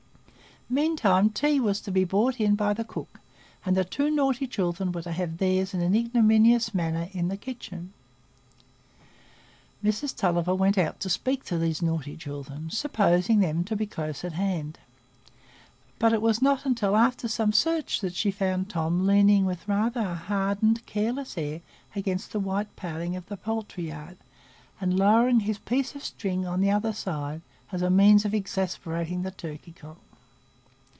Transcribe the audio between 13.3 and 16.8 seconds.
them to be close at hand; but it was not